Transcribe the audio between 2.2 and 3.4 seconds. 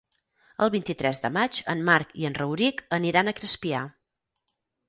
i en Rauric aniran a